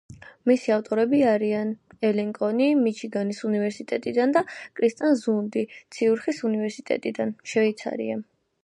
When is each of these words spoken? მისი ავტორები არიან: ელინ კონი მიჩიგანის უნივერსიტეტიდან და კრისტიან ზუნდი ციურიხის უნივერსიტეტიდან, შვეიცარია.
მისი 0.51 0.71
ავტორები 0.75 1.19
არიან: 1.31 1.73
ელინ 2.09 2.31
კონი 2.39 2.71
მიჩიგანის 2.79 3.43
უნივერსიტეტიდან 3.51 4.35
და 4.39 4.45
კრისტიან 4.81 5.15
ზუნდი 5.23 5.67
ციურიხის 5.79 6.45
უნივერსიტეტიდან, 6.51 7.41
შვეიცარია. 7.55 8.23